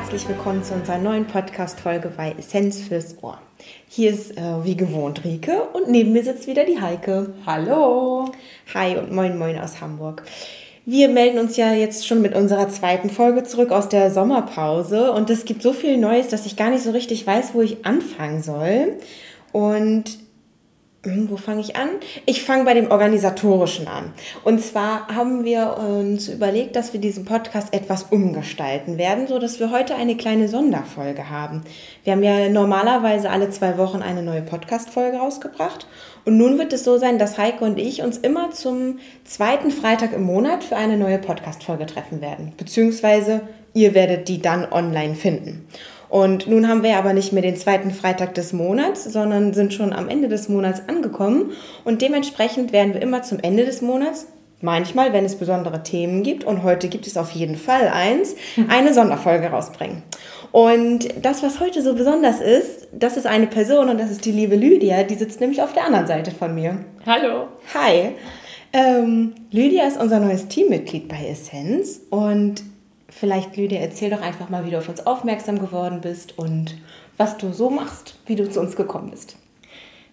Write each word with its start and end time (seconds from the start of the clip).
herzlich 0.00 0.28
willkommen 0.28 0.62
zu 0.62 0.74
unserer 0.74 0.98
neuen 0.98 1.26
Podcast-Folge 1.26 2.12
bei 2.16 2.32
Essenz 2.38 2.80
fürs 2.80 3.20
Ohr. 3.20 3.42
Hier 3.88 4.10
ist 4.12 4.38
äh, 4.38 4.64
wie 4.64 4.76
gewohnt 4.76 5.24
Rike 5.24 5.64
und 5.72 5.88
neben 5.88 6.12
mir 6.12 6.22
sitzt 6.22 6.46
wieder 6.46 6.64
die 6.64 6.80
Heike. 6.80 7.34
Hallo. 7.44 8.30
Hi 8.72 8.96
und 8.96 9.12
moin 9.12 9.36
moin 9.36 9.58
aus 9.58 9.80
Hamburg. 9.80 10.22
Wir 10.86 11.08
melden 11.08 11.40
uns 11.40 11.56
ja 11.56 11.72
jetzt 11.72 12.06
schon 12.06 12.22
mit 12.22 12.36
unserer 12.36 12.68
zweiten 12.68 13.10
Folge 13.10 13.42
zurück 13.42 13.72
aus 13.72 13.88
der 13.88 14.12
Sommerpause 14.12 15.10
und 15.10 15.30
es 15.30 15.44
gibt 15.44 15.62
so 15.62 15.72
viel 15.72 15.96
Neues, 15.96 16.28
dass 16.28 16.46
ich 16.46 16.54
gar 16.54 16.70
nicht 16.70 16.84
so 16.84 16.92
richtig 16.92 17.26
weiß, 17.26 17.54
wo 17.54 17.60
ich 17.60 17.84
anfangen 17.84 18.40
soll. 18.40 18.98
Und 19.50 20.04
wo 21.04 21.36
fange 21.36 21.60
ich 21.60 21.76
an? 21.76 21.90
Ich 22.26 22.42
fange 22.42 22.64
bei 22.64 22.74
dem 22.74 22.90
Organisatorischen 22.90 23.86
an. 23.86 24.12
Und 24.42 24.60
zwar 24.60 25.06
haben 25.06 25.44
wir 25.44 25.76
uns 25.78 26.28
überlegt, 26.28 26.74
dass 26.74 26.92
wir 26.92 27.00
diesen 27.00 27.24
Podcast 27.24 27.72
etwas 27.72 28.04
umgestalten 28.10 28.98
werden, 28.98 29.28
so 29.28 29.38
dass 29.38 29.60
wir 29.60 29.70
heute 29.70 29.94
eine 29.94 30.16
kleine 30.16 30.48
Sonderfolge 30.48 31.30
haben. 31.30 31.62
Wir 32.02 32.14
haben 32.14 32.22
ja 32.24 32.48
normalerweise 32.48 33.30
alle 33.30 33.48
zwei 33.50 33.78
Wochen 33.78 34.02
eine 34.02 34.22
neue 34.22 34.42
Podcast-Folge 34.42 35.18
rausgebracht. 35.18 35.86
Und 36.24 36.36
nun 36.36 36.58
wird 36.58 36.72
es 36.72 36.82
so 36.82 36.98
sein, 36.98 37.18
dass 37.18 37.38
Heike 37.38 37.64
und 37.64 37.78
ich 37.78 38.02
uns 38.02 38.18
immer 38.18 38.50
zum 38.50 38.98
zweiten 39.24 39.70
Freitag 39.70 40.12
im 40.12 40.22
Monat 40.24 40.64
für 40.64 40.76
eine 40.76 40.96
neue 40.96 41.18
Podcast-Folge 41.18 41.86
treffen 41.86 42.20
werden. 42.20 42.54
Beziehungsweise 42.56 43.42
ihr 43.72 43.94
werdet 43.94 44.28
die 44.28 44.42
dann 44.42 44.70
online 44.70 45.14
finden. 45.14 45.68
Und 46.08 46.46
nun 46.46 46.68
haben 46.68 46.82
wir 46.82 46.96
aber 46.96 47.12
nicht 47.12 47.32
mehr 47.32 47.42
den 47.42 47.56
zweiten 47.56 47.90
Freitag 47.90 48.34
des 48.34 48.52
Monats, 48.52 49.04
sondern 49.04 49.52
sind 49.52 49.74
schon 49.74 49.92
am 49.92 50.08
Ende 50.08 50.28
des 50.28 50.48
Monats 50.48 50.82
angekommen. 50.88 51.52
Und 51.84 52.02
dementsprechend 52.02 52.72
werden 52.72 52.94
wir 52.94 53.02
immer 53.02 53.22
zum 53.22 53.38
Ende 53.40 53.64
des 53.64 53.82
Monats, 53.82 54.26
manchmal, 54.60 55.12
wenn 55.12 55.24
es 55.24 55.36
besondere 55.36 55.82
Themen 55.82 56.22
gibt, 56.22 56.44
und 56.44 56.62
heute 56.62 56.88
gibt 56.88 57.06
es 57.06 57.16
auf 57.16 57.30
jeden 57.30 57.56
Fall 57.56 57.88
eins, 57.88 58.34
eine 58.68 58.92
Sonderfolge 58.94 59.48
rausbringen. 59.48 60.02
Und 60.50 61.08
das, 61.22 61.42
was 61.42 61.60
heute 61.60 61.82
so 61.82 61.94
besonders 61.94 62.40
ist, 62.40 62.88
das 62.92 63.16
ist 63.16 63.26
eine 63.26 63.46
Person 63.46 63.90
und 63.90 64.00
das 64.00 64.10
ist 64.10 64.24
die 64.24 64.32
liebe 64.32 64.56
Lydia, 64.56 65.02
die 65.02 65.14
sitzt 65.14 65.40
nämlich 65.40 65.62
auf 65.62 65.74
der 65.74 65.84
anderen 65.84 66.06
Seite 66.06 66.30
von 66.30 66.54
mir. 66.54 66.78
Hallo. 67.04 67.48
Hi. 67.74 68.14
Ähm, 68.72 69.34
Lydia 69.50 69.86
ist 69.86 70.00
unser 70.00 70.20
neues 70.20 70.48
Teammitglied 70.48 71.08
bei 71.08 71.28
Essenz 71.30 72.00
und 72.10 72.62
Vielleicht, 73.18 73.56
Lydia, 73.56 73.80
erzähl 73.80 74.10
doch 74.10 74.22
einfach 74.22 74.48
mal, 74.48 74.64
wie 74.64 74.70
du 74.70 74.78
auf 74.78 74.88
uns 74.88 75.04
aufmerksam 75.04 75.58
geworden 75.58 76.00
bist 76.00 76.38
und 76.38 76.76
was 77.16 77.36
du 77.36 77.52
so 77.52 77.68
machst, 77.68 78.16
wie 78.26 78.36
du 78.36 78.48
zu 78.48 78.60
uns 78.60 78.76
gekommen 78.76 79.10
bist. 79.10 79.36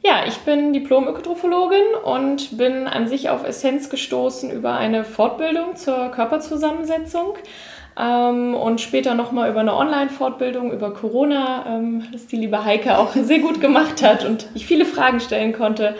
Ja, 0.02 0.26
ich 0.28 0.40
bin 0.40 0.74
Diplom-Ökotrophologin 0.74 1.94
und 2.04 2.58
bin 2.58 2.88
an 2.88 3.08
sich 3.08 3.30
auf 3.30 3.44
Essenz 3.44 3.92
gestoßen 3.92 4.50
über 4.50 4.74
eine 4.74 5.04
Fortbildung 5.04 5.76
zur 5.76 6.10
Körperzusammensetzung 6.10 7.36
ähm, 7.96 8.56
und 8.56 8.82
später 8.82 9.14
nochmal 9.14 9.52
über 9.52 9.60
eine 9.60 9.76
Online-Fortbildung 9.76 10.72
über 10.72 10.92
Corona, 10.92 11.66
ähm, 11.68 12.08
das 12.12 12.26
die 12.26 12.38
liebe 12.38 12.66
Heike 12.66 12.98
auch 12.98 13.14
sehr 13.14 13.40
gut 13.40 13.62
gemacht 13.62 14.02
hat 14.02 14.26
und 14.26 14.48
ich 14.56 14.66
viele 14.66 14.86
Fragen 14.86 15.20
stellen 15.20 15.54
konnte. 15.54 15.96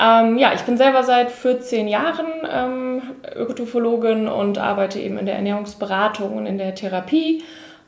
Ähm, 0.00 0.38
ja, 0.38 0.52
ich 0.54 0.62
bin 0.62 0.76
selber 0.76 1.04
seit 1.04 1.30
14 1.30 1.86
Jahren 1.86 2.26
ähm, 2.50 3.02
Ökotrophologin 3.36 4.28
und 4.28 4.58
arbeite 4.58 4.98
eben 4.98 5.18
in 5.18 5.26
der 5.26 5.36
Ernährungsberatung 5.36 6.36
und 6.36 6.46
in 6.46 6.58
der 6.58 6.74
Therapie, 6.74 7.44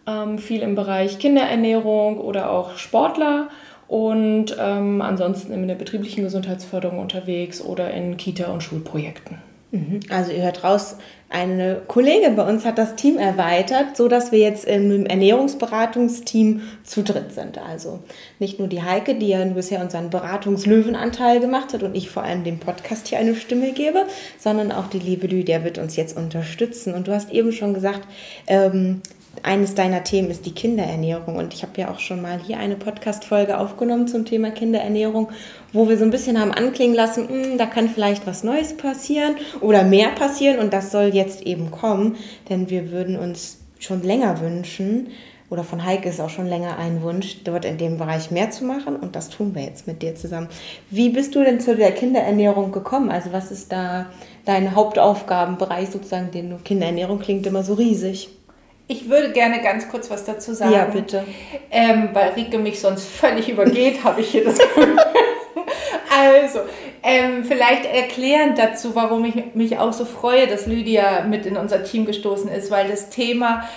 ähm, 0.06 0.38
viel 0.38 0.62
im 0.62 0.74
Bereich 0.74 1.18
Kinderernährung 1.18 2.18
oder 2.18 2.50
auch 2.50 2.76
Sportler 2.76 3.48
und 3.88 4.56
ähm, 4.58 5.02
ansonsten 5.02 5.52
in 5.52 5.66
der 5.66 5.74
betrieblichen 5.74 6.24
Gesundheitsförderung 6.24 6.98
unterwegs 6.98 7.60
oder 7.60 7.90
in 7.90 8.16
Kita- 8.16 8.52
und 8.52 8.62
Schulprojekten. 8.62 9.38
Also 10.08 10.32
ihr 10.32 10.42
hört 10.42 10.64
raus, 10.64 10.96
eine 11.28 11.82
Kollegin 11.88 12.36
bei 12.36 12.48
uns 12.48 12.64
hat 12.64 12.78
das 12.78 12.94
Team 12.94 13.18
erweitert, 13.18 13.96
so 13.96 14.06
dass 14.06 14.30
wir 14.30 14.38
jetzt 14.38 14.64
im 14.64 15.06
Ernährungsberatungsteam 15.06 16.60
zu 16.84 17.02
dritt 17.02 17.32
sind. 17.32 17.58
Also 17.58 17.98
nicht 18.38 18.60
nur 18.60 18.68
die 18.68 18.82
Heike, 18.82 19.16
die 19.16 19.28
ja 19.28 19.44
bisher 19.44 19.80
unseren 19.80 20.08
Beratungslöwenanteil 20.10 21.40
gemacht 21.40 21.72
hat 21.72 21.82
und 21.82 21.96
ich 21.96 22.10
vor 22.10 22.22
allem 22.22 22.44
dem 22.44 22.60
Podcast 22.60 23.08
hier 23.08 23.18
eine 23.18 23.34
Stimme 23.34 23.72
gebe, 23.72 24.04
sondern 24.38 24.70
auch 24.70 24.86
die 24.86 25.00
liebe 25.00 25.26
Lydia 25.26 25.64
wird 25.64 25.78
uns 25.78 25.96
jetzt 25.96 26.16
unterstützen. 26.16 26.94
Und 26.94 27.08
du 27.08 27.12
hast 27.12 27.32
eben 27.32 27.50
schon 27.50 27.74
gesagt, 27.74 28.06
ähm, 28.46 29.02
eines 29.44 29.74
deiner 29.74 30.04
Themen 30.04 30.30
ist 30.30 30.46
die 30.46 30.54
Kinderernährung. 30.54 31.36
Und 31.36 31.54
ich 31.54 31.62
habe 31.62 31.80
ja 31.80 31.90
auch 31.90 31.98
schon 31.98 32.22
mal 32.22 32.38
hier 32.38 32.58
eine 32.58 32.76
Podcast-Folge 32.76 33.58
aufgenommen 33.58 34.08
zum 34.08 34.24
Thema 34.24 34.50
Kinderernährung, 34.50 35.28
wo 35.72 35.88
wir 35.88 35.98
so 35.98 36.04
ein 36.04 36.10
bisschen 36.10 36.40
haben 36.40 36.52
anklingen 36.52 36.96
lassen, 36.96 37.28
hm, 37.28 37.58
da 37.58 37.66
kann 37.66 37.88
vielleicht 37.88 38.26
was 38.26 38.44
Neues 38.44 38.76
passieren 38.76 39.36
oder 39.60 39.84
mehr 39.84 40.08
passieren. 40.08 40.58
Und 40.58 40.72
das 40.72 40.90
soll 40.90 41.14
jetzt 41.14 41.42
eben 41.42 41.70
kommen, 41.70 42.16
denn 42.48 42.70
wir 42.70 42.90
würden 42.90 43.18
uns 43.18 43.58
schon 43.78 44.02
länger 44.02 44.40
wünschen, 44.40 45.08
oder 45.48 45.62
von 45.62 45.84
Heike 45.84 46.08
ist 46.08 46.20
auch 46.20 46.30
schon 46.30 46.46
länger 46.46 46.76
ein 46.78 47.02
Wunsch, 47.02 47.44
dort 47.44 47.64
in 47.64 47.78
dem 47.78 47.98
Bereich 47.98 48.30
mehr 48.30 48.50
zu 48.50 48.64
machen. 48.64 48.96
Und 48.96 49.14
das 49.14 49.28
tun 49.28 49.54
wir 49.54 49.62
jetzt 49.62 49.86
mit 49.86 50.02
dir 50.02 50.14
zusammen. 50.16 50.48
Wie 50.90 51.10
bist 51.10 51.34
du 51.34 51.44
denn 51.44 51.60
zu 51.60 51.76
der 51.76 51.92
Kinderernährung 51.92 52.72
gekommen? 52.72 53.10
Also 53.10 53.32
was 53.32 53.52
ist 53.52 53.70
da 53.70 54.06
dein 54.44 54.74
Hauptaufgabenbereich 54.74 55.90
sozusagen, 55.90 56.30
den 56.32 56.62
Kinderernährung 56.64 57.20
klingt 57.20 57.46
immer 57.46 57.62
so 57.62 57.74
riesig? 57.74 58.28
Ich 58.88 59.08
würde 59.08 59.32
gerne 59.32 59.62
ganz 59.62 59.88
kurz 59.88 60.10
was 60.10 60.24
dazu 60.24 60.54
sagen. 60.54 60.72
Ja, 60.72 60.84
bitte. 60.84 61.24
Ähm, 61.70 62.10
weil 62.12 62.30
Rike 62.30 62.58
mich 62.58 62.80
sonst 62.80 63.08
völlig 63.08 63.48
übergeht, 63.48 64.04
habe 64.04 64.20
ich 64.20 64.30
hier 64.30 64.44
das 64.44 64.58
Gefühl. 64.58 64.96
also, 66.16 66.60
ähm, 67.02 67.44
vielleicht 67.44 67.84
erklärend 67.84 68.58
dazu, 68.58 68.94
warum 68.94 69.24
ich 69.24 69.54
mich 69.54 69.78
auch 69.78 69.92
so 69.92 70.04
freue, 70.04 70.46
dass 70.46 70.66
Lydia 70.66 71.22
mit 71.22 71.46
in 71.46 71.56
unser 71.56 71.82
Team 71.82 72.06
gestoßen 72.06 72.48
ist, 72.48 72.70
weil 72.70 72.88
das 72.88 73.10
Thema 73.10 73.68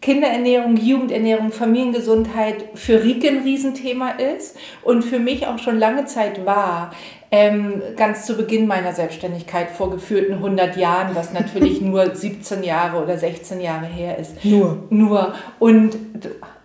Kinderernährung, 0.00 0.76
Jugendernährung, 0.76 1.52
Familiengesundheit 1.52 2.64
für 2.74 3.02
Rike 3.04 3.28
ein 3.28 3.42
Riesenthema 3.42 4.12
ist 4.12 4.56
und 4.82 5.02
für 5.02 5.18
mich 5.18 5.46
auch 5.46 5.58
schon 5.58 5.78
lange 5.78 6.06
Zeit 6.06 6.46
war. 6.46 6.92
Ähm, 7.32 7.82
ganz 7.96 8.26
zu 8.26 8.34
Beginn 8.34 8.66
meiner 8.66 8.92
Selbstständigkeit 8.92 9.70
vor 9.70 9.90
gefühlten 9.90 10.34
100 10.34 10.76
Jahren, 10.76 11.14
was 11.14 11.32
natürlich 11.32 11.80
nur 11.80 12.14
17 12.14 12.62
Jahre 12.62 13.02
oder 13.02 13.18
16 13.18 13.60
Jahre 13.60 13.86
her 13.86 14.18
ist. 14.18 14.42
Nur. 14.44 14.84
Nur. 14.88 15.34
Und 15.58 15.96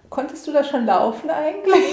konntest 0.10 0.48
du 0.48 0.52
das 0.52 0.70
schon 0.70 0.86
laufen 0.86 1.30
eigentlich? 1.30 1.84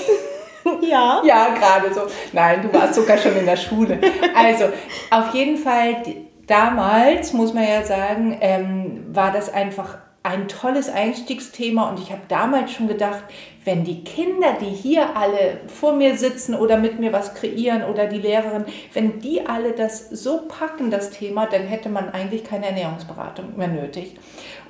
Ja. 0.81 1.21
Ja, 1.25 1.49
gerade 1.55 1.93
so. 1.93 2.03
Nein, 2.33 2.63
du 2.63 2.73
warst 2.73 2.95
sogar 2.95 3.19
schon 3.19 3.37
in 3.37 3.47
der 3.47 3.57
Schule. 3.57 3.99
Also, 4.33 4.67
auf 5.11 5.35
jeden 5.35 5.57
Fall, 5.57 5.97
damals, 6.47 7.33
muss 7.33 7.53
man 7.53 7.65
ja 7.65 7.83
sagen, 7.83 8.39
ähm, 8.41 9.07
war 9.13 9.33
das 9.33 9.53
einfach 9.53 9.99
ein 10.23 10.49
tolles 10.49 10.89
Einstiegsthema 10.89 11.89
und 11.91 11.99
ich 11.99 12.13
habe 12.13 12.23
damals 12.29 12.73
schon 12.73 12.89
gedacht, 12.89 13.25
wenn 13.65 13.85
die 13.85 14.03
Kinder, 14.05 14.57
die 14.61 14.71
hier 14.71 15.17
alle 15.17 15.61
vor 15.67 15.95
mir 15.95 16.17
sitzen 16.17 16.55
oder 16.55 16.79
mit 16.79 16.99
mir 16.99 17.13
was 17.13 17.35
kreieren 17.35 17.85
oder 17.85 18.07
die 18.07 18.19
Lehrerin, 18.19 18.65
wenn 18.93 19.21
die 19.21 19.47
alle 19.47 19.73
das 19.73 20.11
so 20.11 20.43
packen, 20.49 20.91
das 20.91 21.11
Thema, 21.11 21.47
dann 21.47 21.63
hätte 21.63 21.89
man 21.89 22.11
eigentlich 22.11 22.45
keine 22.45 22.67
Ernährungsberatung 22.67 23.57
mehr 23.57 23.69
nötig. 23.69 24.17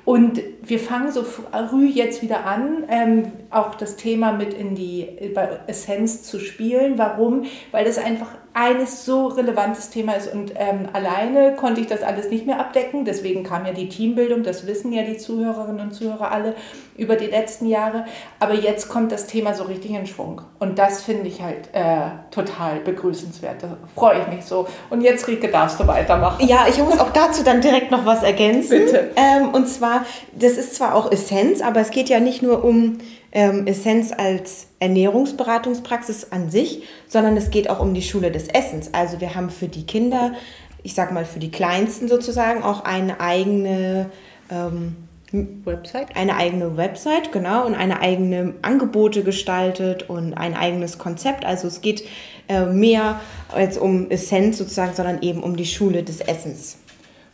Und 0.05 0.41
wir 0.61 0.79
fangen 0.79 1.13
so 1.13 1.23
früh 1.23 1.87
jetzt 1.87 2.21
wieder 2.21 2.45
an, 2.45 2.83
ähm, 2.89 3.31
auch 3.49 3.75
das 3.75 3.95
Thema 3.95 4.33
mit 4.33 4.53
in 4.53 4.75
die 4.75 5.07
bei 5.33 5.59
Essenz 5.67 6.23
zu 6.23 6.39
spielen. 6.39 6.97
Warum? 6.97 7.45
Weil 7.71 7.85
das 7.85 7.97
einfach 7.97 8.27
eines 8.53 9.05
so 9.05 9.27
relevantes 9.27 9.89
Thema 9.89 10.13
ist 10.13 10.31
und 10.31 10.53
ähm, 10.55 10.89
alleine 10.93 11.55
konnte 11.55 11.81
ich 11.81 11.87
das 11.87 12.03
alles 12.03 12.29
nicht 12.29 12.45
mehr 12.45 12.59
abdecken. 12.59 13.05
Deswegen 13.05 13.43
kam 13.43 13.65
ja 13.65 13.71
die 13.71 13.89
Teambildung, 13.89 14.43
das 14.43 14.67
wissen 14.67 14.91
ja 14.91 15.03
die 15.03 15.17
Zuhörerinnen 15.17 15.81
und 15.81 15.93
Zuhörer 15.93 16.31
alle 16.31 16.53
über 16.97 17.15
die 17.15 17.25
letzten 17.25 17.67
Jahre. 17.67 18.05
Aber 18.39 18.53
jetzt 18.53 18.89
kommt 18.89 19.11
das 19.11 19.27
Thema 19.27 19.53
so 19.53 19.63
richtig 19.63 19.91
in 19.91 20.05
Schwung 20.05 20.41
und 20.59 20.79
das 20.79 21.03
finde 21.03 21.27
ich 21.27 21.41
halt 21.41 21.69
äh, 21.73 22.09
total 22.31 22.79
begrüßenswert. 22.79 23.63
Da 23.63 23.77
freue 23.95 24.21
ich 24.21 24.27
mich 24.27 24.45
so. 24.45 24.67
Und 24.89 25.01
jetzt, 25.01 25.27
Rike, 25.27 25.49
darfst 25.49 25.79
du 25.79 25.87
weitermachen. 25.87 26.47
Ja, 26.47 26.65
ich 26.67 26.77
muss 26.77 26.99
auch 26.99 27.11
dazu 27.11 27.43
dann 27.43 27.61
direkt 27.61 27.91
noch 27.91 28.05
was 28.05 28.23
ergänzen. 28.23 28.85
Bitte. 28.85 29.11
Ähm, 29.15 29.49
und 29.49 29.67
zwar, 29.67 30.05
das 30.33 30.53
ist 30.53 30.75
zwar 30.75 30.95
auch 30.95 31.11
Essenz, 31.11 31.61
aber 31.61 31.79
es 31.79 31.91
geht 31.91 32.09
ja 32.09 32.19
nicht 32.19 32.41
nur 32.41 32.63
um 32.63 32.99
ähm, 33.33 33.65
Essenz 33.67 34.11
als 34.15 34.67
Ernährungsberatungspraxis 34.79 36.31
an 36.31 36.49
sich, 36.49 36.83
sondern 37.07 37.35
es 37.35 37.49
geht 37.49 37.69
auch 37.69 37.79
um 37.79 37.93
die 37.93 38.01
Schule 38.01 38.31
des 38.31 38.47
Essens. 38.47 38.93
Also 38.93 39.19
wir 39.19 39.35
haben 39.35 39.49
für 39.49 39.67
die 39.67 39.85
Kinder, 39.85 40.33
ich 40.83 40.93
sag 40.93 41.11
mal 41.11 41.25
für 41.25 41.39
die 41.39 41.51
Kleinsten 41.51 42.07
sozusagen, 42.07 42.63
auch 42.63 42.83
eine 42.83 43.19
eigene 43.19 44.09
ähm, 44.51 44.95
Website? 45.33 46.15
Eine 46.15 46.35
eigene 46.35 46.77
Website, 46.77 47.31
genau, 47.31 47.65
und 47.65 47.73
eine 47.73 48.01
eigene 48.01 48.53
Angebote 48.61 49.23
gestaltet 49.23 50.09
und 50.09 50.35
ein 50.35 50.55
eigenes 50.55 50.99
Konzept. 50.99 51.43
Also 51.43 51.67
es 51.67 51.81
geht 51.81 52.03
äh, 52.47 52.65
mehr 52.65 53.19
als 53.51 53.77
um 53.77 54.11
Essenz 54.11 54.59
sozusagen, 54.59 54.93
sondern 54.93 55.21
eben 55.23 55.41
um 55.41 55.57
die 55.57 55.65
Schule 55.65 56.03
des 56.03 56.21
Essens. 56.21 56.77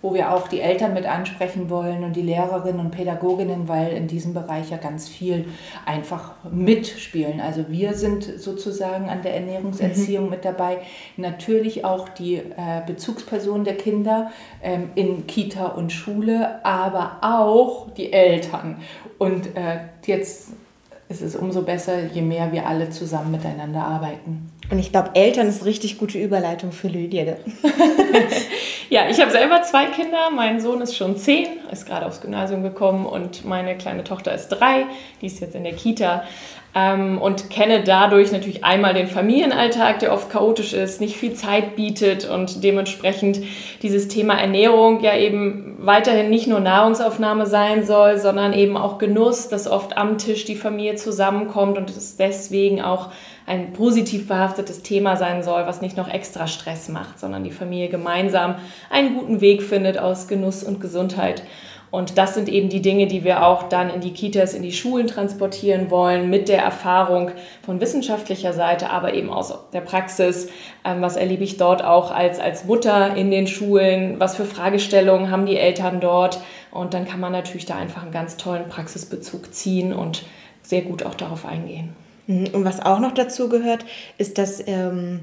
Wo 0.01 0.13
wir 0.13 0.33
auch 0.33 0.47
die 0.47 0.61
Eltern 0.61 0.93
mit 0.93 1.05
ansprechen 1.05 1.69
wollen 1.69 2.03
und 2.03 2.15
die 2.15 2.21
Lehrerinnen 2.21 2.79
und 2.79 2.91
Pädagoginnen, 2.91 3.67
weil 3.67 3.91
in 3.91 4.07
diesem 4.07 4.33
Bereich 4.33 4.69
ja 4.69 4.77
ganz 4.77 5.09
viel 5.09 5.45
einfach 5.85 6.35
mitspielen. 6.49 7.41
Also 7.41 7.65
wir 7.67 7.93
sind 7.93 8.23
sozusagen 8.23 9.09
an 9.09 9.21
der 9.21 9.35
Ernährungserziehung 9.35 10.25
mhm. 10.25 10.29
mit 10.29 10.45
dabei. 10.45 10.77
Natürlich 11.17 11.83
auch 11.83 12.07
die 12.07 12.35
äh, 12.35 12.81
Bezugspersonen 12.87 13.65
der 13.65 13.75
Kinder 13.75 14.31
ähm, 14.63 14.91
in 14.95 15.27
Kita 15.27 15.67
und 15.67 15.91
Schule, 15.91 16.63
aber 16.63 17.17
auch 17.21 17.91
die 17.91 18.13
Eltern. 18.13 18.77
Und 19.17 19.55
äh, 19.57 19.79
jetzt 20.05 20.49
ist 21.09 21.21
es 21.21 21.35
umso 21.35 21.63
besser, 21.63 22.05
je 22.05 22.21
mehr 22.21 22.51
wir 22.53 22.67
alle 22.67 22.89
zusammen 22.89 23.31
miteinander 23.31 23.81
arbeiten. 23.81 24.49
Und 24.71 24.77
ich 24.77 24.91
glaube, 24.91 25.11
Eltern 25.15 25.47
ist 25.47 25.65
richtig 25.65 25.97
gute 25.97 26.19
Überleitung 26.19 26.71
für 26.71 26.89
Lydia. 26.89 27.23
ja, 28.89 29.09
ich 29.09 29.19
habe 29.19 29.31
selber 29.31 29.63
zwei 29.63 29.85
Kinder. 29.85 30.29
Mein 30.29 30.61
Sohn 30.61 30.81
ist 30.81 30.95
schon 30.95 31.17
zehn, 31.17 31.47
ist 31.71 31.87
gerade 31.87 32.05
aufs 32.05 32.21
Gymnasium 32.21 32.61
gekommen 32.61 33.07
und 33.07 33.45
meine 33.45 33.75
kleine 33.77 34.03
Tochter 34.03 34.33
ist 34.33 34.49
drei, 34.49 34.85
die 35.21 35.25
ist 35.25 35.39
jetzt 35.39 35.55
in 35.55 35.63
der 35.63 35.73
Kita. 35.73 36.23
Ähm, 36.75 37.17
und 37.19 37.49
kenne 37.49 37.83
dadurch 37.83 38.31
natürlich 38.31 38.63
einmal 38.63 38.93
den 38.93 39.07
Familienalltag, 39.07 39.99
der 39.99 40.13
oft 40.13 40.29
chaotisch 40.29 40.73
ist, 40.73 41.01
nicht 41.01 41.17
viel 41.17 41.33
Zeit 41.33 41.75
bietet 41.75 42.29
und 42.29 42.63
dementsprechend 42.63 43.39
dieses 43.81 44.07
Thema 44.07 44.35
Ernährung 44.39 45.01
ja 45.01 45.17
eben 45.17 45.77
weiterhin 45.79 46.29
nicht 46.29 46.45
nur 46.45 46.59
Nahrungsaufnahme 46.59 47.47
sein 47.47 47.87
soll, 47.87 48.19
sondern 48.19 48.53
eben 48.53 48.77
auch 48.77 48.99
Genuss, 48.99 49.49
dass 49.49 49.67
oft 49.67 49.97
am 49.97 50.19
Tisch 50.19 50.45
die 50.45 50.55
Familie 50.55 50.93
zusammenkommt 50.93 51.79
und 51.79 51.89
es 51.89 52.17
deswegen 52.17 52.81
auch 52.81 53.09
ein 53.49 53.73
positiv 53.73 54.27
behaftetes 54.27 54.83
Thema 54.83 55.17
sein 55.17 55.41
soll, 55.41 55.65
was 55.65 55.81
nicht 55.81 55.97
noch 55.97 56.07
extra 56.07 56.45
Stress 56.45 56.87
macht, 56.87 57.19
sondern 57.19 57.43
die 57.43 57.51
Familie 57.51 57.89
gemeinsam 57.89 58.55
einen 58.91 59.15
guten 59.15 59.41
Weg 59.41 59.63
findet 59.63 59.97
aus 59.97 60.27
Genuss 60.27 60.63
und 60.63 60.79
Gesundheit. 60.79 61.41
Und 61.89 62.19
das 62.19 62.35
sind 62.35 62.47
eben 62.47 62.69
die 62.69 62.83
Dinge, 62.83 63.07
die 63.07 63.23
wir 63.23 63.43
auch 63.43 63.63
dann 63.63 63.89
in 63.89 64.01
die 64.01 64.13
Kitas, 64.13 64.53
in 64.53 64.61
die 64.61 64.71
Schulen 64.71 65.07
transportieren 65.07 65.89
wollen, 65.89 66.29
mit 66.29 66.47
der 66.47 66.61
Erfahrung 66.61 67.31
von 67.63 67.81
wissenschaftlicher 67.81 68.53
Seite, 68.53 68.91
aber 68.91 69.15
eben 69.15 69.31
aus 69.31 69.51
der 69.73 69.81
Praxis. 69.81 70.49
Ähm, 70.85 71.01
was 71.01 71.15
erlebe 71.15 71.43
ich 71.43 71.57
dort 71.57 71.83
auch 71.83 72.11
als, 72.11 72.39
als 72.39 72.65
Mutter 72.65 73.15
in 73.15 73.31
den 73.31 73.47
Schulen? 73.47 74.19
Was 74.19 74.35
für 74.35 74.45
Fragestellungen 74.45 75.31
haben 75.31 75.47
die 75.47 75.57
Eltern 75.57 75.99
dort? 75.99 76.39
Und 76.69 76.93
dann 76.93 77.07
kann 77.07 77.19
man 77.19 77.31
natürlich 77.31 77.65
da 77.65 77.77
einfach 77.77 78.03
einen 78.03 78.11
ganz 78.11 78.37
tollen 78.37 78.69
Praxisbezug 78.69 79.51
ziehen 79.51 79.91
und 79.91 80.23
sehr 80.61 80.83
gut 80.83 81.03
auch 81.03 81.15
darauf 81.15 81.47
eingehen. 81.47 81.95
Mhm. 82.29 82.47
Und 82.53 82.63
was 82.63 82.79
auch 82.79 82.99
noch 82.99 83.13
dazu 83.13 83.49
gehört, 83.49 83.83
ist, 84.19 84.37
dass 84.37 84.63
ähm, 84.67 85.21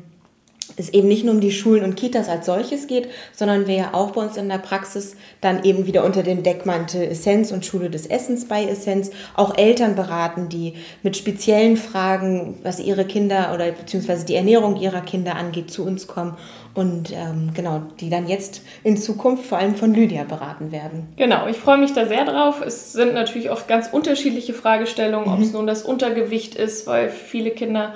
es 0.76 0.88
eben 0.88 1.06
nicht 1.06 1.25
nur 1.25 1.35
um 1.35 1.41
die 1.41 1.53
Schulen 1.53 1.85
und 1.85 1.94
Kitas 1.94 2.29
als 2.29 2.47
solches 2.47 2.88
geht, 2.88 3.08
sondern 3.32 3.69
wir 3.69 3.76
ja 3.76 3.94
auch 3.94 4.11
bei 4.11 4.23
uns 4.23 4.37
in 4.37 4.49
der 4.49 4.58
Praxis 4.58 5.14
dann 5.41 5.62
eben 5.62 5.87
wieder 5.87 6.05
unter 6.05 6.25
dem 6.25 6.43
Deckmantel 6.43 7.05
Essenz 7.05 7.53
und 7.53 7.64
Schule 7.64 7.91
des 7.91 8.06
Essens 8.06 8.49
bei 8.49 8.64
Essenz 8.64 9.12
auch 9.35 9.56
Eltern 9.56 9.94
beraten, 9.94 10.49
die 10.49 10.75
mit 11.05 11.17
speziellen 11.17 11.76
Fragen, 11.76 12.58
was 12.64 12.81
ihre 12.81 13.05
Kinder 13.05 13.52
oder 13.55 13.70
beziehungsweise 13.70 14.26
die 14.26 14.35
Ernährung 14.35 14.76
ihrer 14.76 15.02
Kinder 15.02 15.37
angeht, 15.37 15.70
zu 15.70 15.85
uns 15.85 16.09
kommen 16.09 16.37
und 16.76 17.11
ähm, 17.11 17.52
genau, 17.55 17.82
die 18.00 18.11
dann 18.11 18.28
jetzt 18.28 18.62
in 18.84 18.99
Zukunft 18.99 19.46
vor 19.46 19.58
allem 19.58 19.75
von 19.75 19.94
Lydia 19.94 20.25
beraten 20.25 20.70
werden. 20.73 21.08
Genau, 21.17 21.46
ich 21.49 21.56
freue 21.56 21.78
mich 21.78 21.94
da 21.94 22.06
sehr 22.06 22.26
drauf. 22.26 22.61
Es 22.61 22.93
sind 22.93 23.14
natürlich 23.14 23.50
oft 23.50 23.67
ganz 23.67 23.88
unterschiedliche 23.88 24.52
Fragestellungen, 24.52 25.26
mhm. 25.26 25.34
ob 25.34 25.40
es 25.40 25.52
nun 25.52 25.67
das 25.67 25.82
Untergewicht 25.82 26.55
ist, 26.55 26.87
weil 26.87 27.08
viele 27.08 27.50
Kinder 27.50 27.94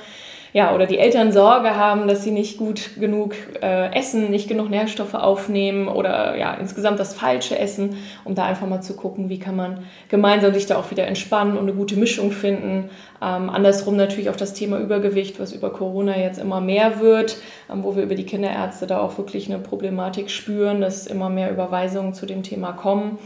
ja, 0.52 0.74
oder 0.74 0.86
die 0.86 0.98
Eltern 0.98 1.32
Sorge 1.32 1.76
haben, 1.76 2.08
dass 2.08 2.24
sie 2.24 2.32
nicht 2.32 2.58
gut 2.58 2.98
genug 2.98 3.34
äh, 3.62 3.94
essen, 3.94 4.30
nicht 4.30 4.48
genug 4.48 4.68
Nährstoffe 4.68 5.14
aufnehmen 5.14 5.88
oder 5.88 6.36
ja, 6.36 6.54
insgesamt 6.54 6.98
das 6.98 7.14
Falsche 7.14 7.58
essen, 7.58 7.96
um 8.24 8.34
da 8.34 8.44
einfach 8.44 8.66
mal 8.66 8.80
zu 8.80 8.96
gucken, 8.96 9.28
wie 9.28 9.38
kann 9.38 9.56
man 9.56 9.84
gemeinsam 10.08 10.52
sich 10.52 10.66
da 10.66 10.76
auch 10.76 10.90
wieder 10.90 11.06
entspannen 11.06 11.56
und 11.56 11.68
eine 11.68 11.74
gute 11.74 11.96
Mischung 11.96 12.32
finden. 12.32 12.90
Ähm, 13.22 13.50
andersrum 13.50 13.96
natürlich 13.96 14.30
auch 14.30 14.36
das 14.36 14.54
Thema 14.54 14.78
Übergewicht, 14.78 15.38
was 15.38 15.52
über 15.52 15.70
Corona 15.70 16.18
jetzt 16.18 16.40
immer 16.40 16.60
mehr 16.60 17.00
wird, 17.00 17.36
ähm, 17.70 17.84
wo 17.84 17.94
wir 17.94 18.02
über 18.02 18.14
die 18.14 18.26
Kinderärzte 18.26 18.86
da 18.86 19.00
auch 19.00 19.18
wirklich 19.18 19.48
eine 19.48 19.60
Problematik 19.60 20.30
spüren, 20.30 20.80
dass 20.80 21.06
immer 21.06 21.28
mehr 21.28 21.50
Überweisungen 21.52 22.14
zu 22.14 22.26
dem 22.26 22.42
Thema 22.42 22.72
kommen. 22.72 23.18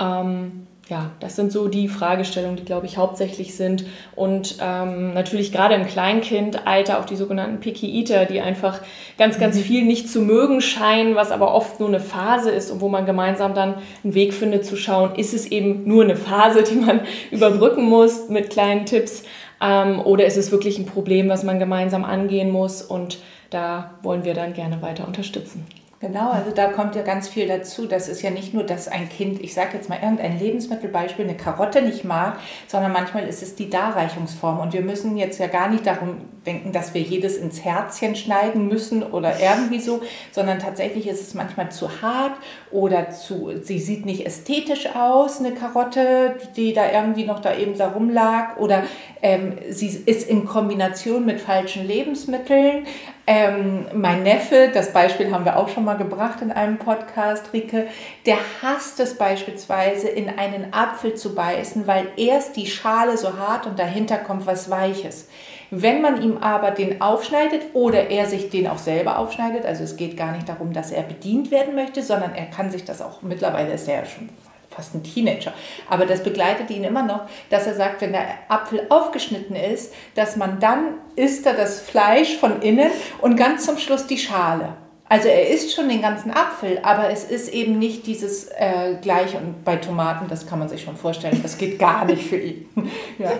Ähm, 0.00 0.66
ja, 0.88 1.10
das 1.20 1.36
sind 1.36 1.52
so 1.52 1.68
die 1.68 1.86
Fragestellungen, 1.86 2.56
die, 2.56 2.64
glaube 2.64 2.86
ich, 2.86 2.96
hauptsächlich 2.96 3.54
sind. 3.54 3.84
Und 4.16 4.56
ähm, 4.60 5.12
natürlich 5.12 5.52
gerade 5.52 5.74
im 5.74 5.86
Kleinkindalter 5.86 6.98
auch 6.98 7.04
die 7.04 7.16
sogenannten 7.16 7.60
Picky 7.60 8.00
Eater, 8.00 8.24
die 8.24 8.40
einfach 8.40 8.80
ganz, 9.18 9.38
ganz 9.38 9.56
mhm. 9.56 9.60
viel 9.60 9.84
nicht 9.84 10.08
zu 10.08 10.22
mögen 10.22 10.62
scheinen, 10.62 11.14
was 11.14 11.30
aber 11.30 11.54
oft 11.54 11.78
nur 11.78 11.88
eine 11.88 12.00
Phase 12.00 12.50
ist 12.50 12.70
und 12.70 12.80
wo 12.80 12.88
man 12.88 13.04
gemeinsam 13.04 13.54
dann 13.54 13.74
einen 14.02 14.14
Weg 14.14 14.32
findet 14.32 14.64
zu 14.64 14.76
schauen, 14.76 15.14
ist 15.16 15.34
es 15.34 15.46
eben 15.46 15.86
nur 15.86 16.04
eine 16.04 16.16
Phase, 16.16 16.62
die 16.62 16.76
man 16.76 17.00
überbrücken 17.30 17.84
muss 17.84 18.30
mit 18.30 18.48
kleinen 18.48 18.86
Tipps 18.86 19.24
ähm, 19.60 20.00
oder 20.00 20.24
ist 20.24 20.38
es 20.38 20.50
wirklich 20.52 20.78
ein 20.78 20.86
Problem, 20.86 21.28
was 21.28 21.42
man 21.42 21.58
gemeinsam 21.58 22.04
angehen 22.04 22.50
muss 22.50 22.80
und 22.80 23.18
da 23.50 23.94
wollen 24.02 24.24
wir 24.24 24.32
dann 24.32 24.54
gerne 24.54 24.80
weiter 24.80 25.06
unterstützen. 25.06 25.66
Genau, 26.00 26.30
also 26.30 26.52
da 26.52 26.68
kommt 26.68 26.94
ja 26.94 27.02
ganz 27.02 27.28
viel 27.28 27.48
dazu. 27.48 27.86
Das 27.86 28.08
ist 28.08 28.22
ja 28.22 28.30
nicht 28.30 28.54
nur, 28.54 28.62
dass 28.62 28.86
ein 28.86 29.08
Kind, 29.08 29.42
ich 29.42 29.52
sage 29.52 29.70
jetzt 29.74 29.88
mal 29.88 29.98
irgendein 30.00 30.38
Lebensmittelbeispiel, 30.38 31.24
eine 31.24 31.36
Karotte 31.36 31.82
nicht 31.82 32.04
mag, 32.04 32.38
sondern 32.68 32.92
manchmal 32.92 33.26
ist 33.26 33.42
es 33.42 33.56
die 33.56 33.68
Darreichungsform. 33.68 34.60
Und 34.60 34.72
wir 34.72 34.82
müssen 34.82 35.16
jetzt 35.16 35.40
ja 35.40 35.48
gar 35.48 35.68
nicht 35.68 35.84
darum 35.86 36.18
denken, 36.46 36.70
dass 36.70 36.94
wir 36.94 37.00
jedes 37.00 37.36
ins 37.36 37.64
Herzchen 37.64 38.14
schneiden 38.14 38.68
müssen 38.68 39.02
oder 39.02 39.40
irgendwie 39.40 39.80
so, 39.80 40.00
sondern 40.30 40.60
tatsächlich 40.60 41.08
ist 41.08 41.20
es 41.20 41.34
manchmal 41.34 41.72
zu 41.72 42.00
hart 42.00 42.36
oder 42.70 43.10
zu, 43.10 43.60
sie 43.60 43.80
sieht 43.80 44.06
nicht 44.06 44.24
ästhetisch 44.24 44.94
aus, 44.94 45.40
eine 45.40 45.52
Karotte, 45.52 46.36
die 46.56 46.72
da 46.72 46.90
irgendwie 46.90 47.24
noch 47.24 47.40
da 47.40 47.56
eben 47.56 47.76
da 47.76 47.88
rumlag 47.88 48.56
oder 48.58 48.84
ähm, 49.20 49.58
sie 49.68 49.88
ist 50.06 50.28
in 50.28 50.44
Kombination 50.44 51.26
mit 51.26 51.40
falschen 51.40 51.86
Lebensmitteln. 51.86 52.86
Ähm, 53.30 53.84
mein 53.92 54.22
Neffe, 54.22 54.70
das 54.72 54.94
Beispiel 54.94 55.30
haben 55.30 55.44
wir 55.44 55.58
auch 55.58 55.68
schon 55.68 55.84
mal 55.84 55.98
gebracht 55.98 56.40
in 56.40 56.50
einem 56.50 56.78
Podcast, 56.78 57.52
Rike, 57.52 57.86
der 58.24 58.38
hasst 58.62 58.98
es 59.00 59.18
beispielsweise, 59.18 60.08
in 60.08 60.30
einen 60.30 60.72
Apfel 60.72 61.14
zu 61.14 61.34
beißen, 61.34 61.86
weil 61.86 62.06
erst 62.16 62.56
die 62.56 62.66
Schale 62.66 63.18
so 63.18 63.36
hart 63.36 63.66
und 63.66 63.78
dahinter 63.78 64.16
kommt 64.16 64.46
was 64.46 64.70
Weiches. 64.70 65.28
Wenn 65.70 66.00
man 66.00 66.22
ihm 66.22 66.38
aber 66.38 66.70
den 66.70 67.02
aufschneidet 67.02 67.74
oder 67.74 68.08
er 68.08 68.24
sich 68.24 68.48
den 68.48 68.66
auch 68.66 68.78
selber 68.78 69.18
aufschneidet, 69.18 69.66
also 69.66 69.84
es 69.84 69.96
geht 69.96 70.16
gar 70.16 70.32
nicht 70.32 70.48
darum, 70.48 70.72
dass 70.72 70.90
er 70.90 71.02
bedient 71.02 71.50
werden 71.50 71.74
möchte, 71.74 72.02
sondern 72.02 72.34
er 72.34 72.46
kann 72.46 72.70
sich 72.70 72.86
das 72.86 73.02
auch, 73.02 73.20
mittlerweile 73.20 73.74
ist 73.74 73.88
er 73.88 73.96
ja 73.96 74.06
schon 74.06 74.30
fast 74.78 74.94
ein 74.94 75.02
Teenager. 75.02 75.52
Aber 75.90 76.06
das 76.06 76.22
begleitet 76.22 76.70
ihn 76.70 76.84
immer 76.84 77.02
noch, 77.02 77.22
dass 77.50 77.66
er 77.66 77.74
sagt, 77.74 78.00
wenn 78.00 78.12
der 78.12 78.26
Apfel 78.48 78.86
aufgeschnitten 78.88 79.56
ist, 79.56 79.92
dass 80.14 80.36
man 80.36 80.60
dann 80.60 80.94
isst 81.16 81.44
er 81.46 81.54
das 81.54 81.80
Fleisch 81.80 82.36
von 82.36 82.62
innen 82.62 82.90
und 83.20 83.36
ganz 83.36 83.66
zum 83.66 83.76
Schluss 83.76 84.06
die 84.06 84.18
Schale. 84.18 84.74
Also 85.10 85.28
er 85.28 85.48
isst 85.48 85.74
schon 85.74 85.88
den 85.88 86.02
ganzen 86.02 86.30
Apfel, 86.30 86.80
aber 86.82 87.10
es 87.10 87.24
ist 87.24 87.48
eben 87.48 87.78
nicht 87.78 88.06
dieses 88.06 88.48
äh, 88.48 88.96
gleiche. 89.00 89.38
Und 89.38 89.64
bei 89.64 89.76
Tomaten, 89.76 90.28
das 90.28 90.46
kann 90.46 90.58
man 90.58 90.68
sich 90.68 90.82
schon 90.82 90.96
vorstellen, 90.96 91.40
das 91.42 91.56
geht 91.56 91.78
gar 91.78 92.04
nicht 92.04 92.22
für 92.22 92.36
ihn. 92.36 92.68
ja. 93.18 93.30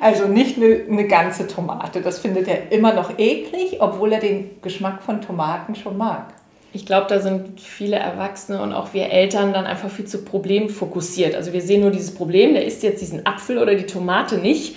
Also 0.00 0.26
nicht 0.26 0.56
eine, 0.56 0.86
eine 0.88 1.06
ganze 1.06 1.46
Tomate. 1.46 2.00
Das 2.00 2.18
findet 2.18 2.48
er 2.48 2.72
immer 2.72 2.94
noch 2.94 3.18
eklig, 3.18 3.76
obwohl 3.80 4.14
er 4.14 4.20
den 4.20 4.60
Geschmack 4.62 5.02
von 5.02 5.20
Tomaten 5.20 5.74
schon 5.74 5.98
mag. 5.98 6.32
Ich 6.72 6.84
glaube, 6.84 7.06
da 7.08 7.20
sind 7.20 7.60
viele 7.60 7.96
Erwachsene 7.96 8.60
und 8.60 8.72
auch 8.72 8.92
wir 8.92 9.10
Eltern 9.10 9.52
dann 9.52 9.64
einfach 9.64 9.90
viel 9.90 10.04
zu 10.04 10.22
problemfokussiert. 10.24 11.34
Also 11.34 11.52
wir 11.52 11.62
sehen 11.62 11.80
nur 11.80 11.90
dieses 11.90 12.14
Problem, 12.14 12.54
der 12.54 12.66
isst 12.66 12.82
jetzt 12.82 13.00
diesen 13.00 13.26
Apfel 13.26 13.58
oder 13.58 13.74
die 13.74 13.86
Tomate 13.86 14.36
nicht 14.36 14.76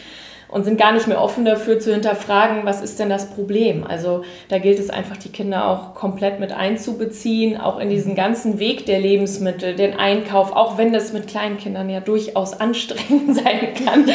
und 0.51 0.65
sind 0.65 0.77
gar 0.77 0.91
nicht 0.91 1.07
mehr 1.07 1.21
offen 1.21 1.45
dafür 1.45 1.79
zu 1.79 1.93
hinterfragen, 1.93 2.65
was 2.65 2.81
ist 2.81 2.99
denn 2.99 3.09
das 3.09 3.29
Problem. 3.31 3.85
Also 3.85 4.23
da 4.49 4.59
gilt 4.59 4.79
es 4.79 4.89
einfach, 4.89 5.17
die 5.17 5.29
Kinder 5.29 5.67
auch 5.69 5.95
komplett 5.95 6.39
mit 6.39 6.51
einzubeziehen, 6.51 7.59
auch 7.59 7.79
in 7.79 7.89
diesen 7.89 8.15
ganzen 8.15 8.59
Weg 8.59 8.85
der 8.85 8.99
Lebensmittel, 8.99 9.75
den 9.75 9.93
Einkauf, 9.93 10.51
auch 10.51 10.77
wenn 10.77 10.91
das 10.91 11.13
mit 11.13 11.27
kleinen 11.27 11.57
Kindern 11.57 11.89
ja 11.89 12.01
durchaus 12.01 12.53
anstrengend 12.53 13.35
sein 13.43 13.73
kann. 13.85 14.05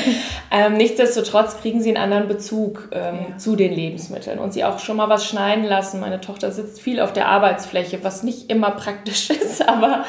ähm, 0.50 0.76
nichtsdestotrotz 0.76 1.58
kriegen 1.60 1.80
sie 1.80 1.88
einen 1.88 2.02
anderen 2.02 2.28
Bezug 2.28 2.90
ähm, 2.92 3.18
ja. 3.30 3.38
zu 3.38 3.56
den 3.56 3.72
Lebensmitteln 3.72 4.38
und 4.38 4.52
sie 4.52 4.64
auch 4.64 4.78
schon 4.78 4.98
mal 4.98 5.08
was 5.08 5.26
schneiden 5.26 5.64
lassen. 5.64 6.00
Meine 6.00 6.20
Tochter 6.20 6.52
sitzt 6.52 6.80
viel 6.80 7.00
auf 7.00 7.14
der 7.14 7.28
Arbeitsfläche, 7.28 8.00
was 8.02 8.22
nicht 8.22 8.50
immer 8.50 8.72
praktisch 8.72 9.30
ist, 9.30 9.66
aber 9.66 10.04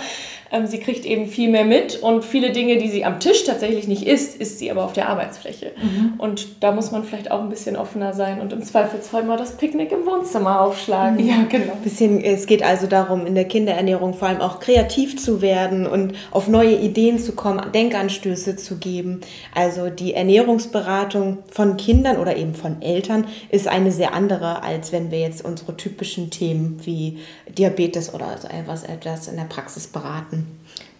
sie 0.65 0.79
kriegt 0.79 1.05
eben 1.05 1.27
viel 1.27 1.49
mehr 1.49 1.65
mit 1.65 2.01
und 2.01 2.23
viele 2.23 2.51
Dinge, 2.51 2.77
die 2.77 2.89
sie 2.89 3.05
am 3.05 3.19
Tisch 3.19 3.43
tatsächlich 3.43 3.87
nicht 3.87 4.07
isst, 4.07 4.39
isst 4.39 4.59
sie 4.59 4.71
aber 4.71 4.85
auf 4.85 4.93
der 4.93 5.09
Arbeitsfläche. 5.09 5.71
Mhm. 5.81 6.13
Und 6.17 6.63
da 6.63 6.71
muss 6.71 6.91
man 6.91 7.03
vielleicht 7.03 7.31
auch 7.31 7.41
ein 7.41 7.49
bisschen 7.49 7.75
offener 7.75 8.13
sein 8.13 8.39
und 8.39 8.53
im 8.53 8.63
Zweifelsfall 8.63 9.23
mal 9.23 9.37
das 9.37 9.57
Picknick 9.57 9.91
im 9.91 10.05
Wohnzimmer 10.05 10.61
aufschlagen. 10.61 11.25
Ja, 11.25 11.43
genau. 11.49 11.73
Bisschen, 11.83 12.23
es 12.23 12.45
geht 12.45 12.63
also 12.63 12.87
darum, 12.87 13.25
in 13.25 13.35
der 13.35 13.45
Kinderernährung 13.45 14.13
vor 14.13 14.29
allem 14.29 14.41
auch 14.41 14.59
kreativ 14.59 15.17
zu 15.21 15.41
werden 15.41 15.85
und 15.85 16.13
auf 16.31 16.47
neue 16.47 16.75
Ideen 16.75 17.19
zu 17.19 17.33
kommen, 17.33 17.61
Denkanstöße 17.73 18.55
zu 18.55 18.77
geben. 18.77 19.21
Also 19.53 19.89
die 19.89 20.13
Ernährungsberatung 20.13 21.39
von 21.49 21.77
Kindern 21.77 22.17
oder 22.17 22.37
eben 22.37 22.55
von 22.55 22.81
Eltern 22.81 23.25
ist 23.49 23.67
eine 23.67 23.91
sehr 23.91 24.13
andere, 24.13 24.63
als 24.63 24.91
wenn 24.91 25.11
wir 25.11 25.19
jetzt 25.19 25.43
unsere 25.43 25.75
typischen 25.75 26.29
Themen 26.29 26.79
wie 26.83 27.19
Diabetes 27.49 28.13
oder 28.13 28.37
so 28.37 28.47
etwas, 28.47 28.83
etwas 28.83 29.27
in 29.27 29.35
der 29.35 29.43
Praxis 29.43 29.87
beraten 29.87 30.36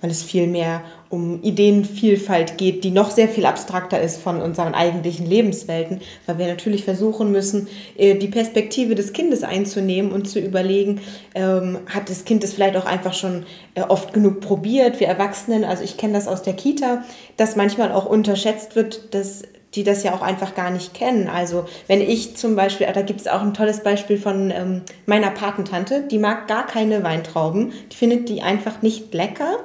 weil 0.02 0.12
es 0.12 0.24
viel 0.24 0.48
mehr 0.48 0.82
um 1.10 1.42
Ideenvielfalt 1.42 2.58
geht, 2.58 2.84
die 2.84 2.92
noch 2.92 3.12
sehr 3.12 3.30
viel 3.30 3.46
abstrakter 3.46 4.02
ist 4.02 4.22
von 4.22 4.42
unseren 4.42 4.74
eigentlichen 4.74 5.26
Lebenswelten, 5.26 6.02
weil 6.26 6.38
wir 6.38 6.48
natürlich 6.48 6.84
versuchen 6.84 7.32
müssen, 7.32 7.68
äh, 7.98 8.16
die 8.16 8.28
Perspektive 8.28 8.94
des 8.94 9.14
Kindes 9.14 9.44
einzunehmen 9.44 10.12
und 10.12 10.28
zu 10.28 10.40
überlegen, 10.40 11.02
ähm, 11.34 11.80
hat 11.88 12.10
das 12.10 12.26
Kind 12.26 12.44
es 12.44 12.54
vielleicht 12.54 12.76
auch 12.76 12.86
einfach 12.86 13.14
schon 13.14 13.46
äh, 13.76 13.82
oft 13.82 14.14
genug 14.14 14.42
probiert, 14.42 15.00
wir 15.00 15.08
Erwachsenen, 15.08 15.64
also 15.64 15.84
ich 15.84 15.98
kenne 15.98 16.14
das 16.14 16.28
aus 16.28 16.42
der 16.42 16.54
Kita, 16.54 17.04
dass 17.38 17.56
manchmal 17.56 17.92
auch 17.92 18.06
unterschätzt 18.06 18.76
wird, 18.76 19.14
dass 19.14 19.44
die 19.78 19.84
das 19.84 20.04
ja 20.04 20.14
auch 20.14 20.22
einfach 20.22 20.56
gar 20.56 20.72
nicht 20.72 20.94
kennen. 20.96 21.30
Also 21.30 21.66
wenn 21.86 22.02
ich 22.02 22.36
zum 22.36 22.56
Beispiel, 22.56 22.88
da 22.92 23.04
gibt 23.04 23.22
es 23.22 23.28
auch 23.28 23.42
ein 23.42 23.54
tolles 23.54 23.84
Beispiel 23.84 24.18
von 24.18 24.52
ähm, 24.52 24.82
meiner 25.06 25.30
Patentante, 25.30 26.02
die 26.02 26.18
mag 26.18 26.48
gar 26.48 26.66
keine 26.66 27.04
Weintrauben, 27.04 27.72
die 27.92 27.96
findet 27.96 28.28
die 28.28 28.42
einfach 28.42 28.82
nicht 28.82 29.14
lecker. 29.14 29.60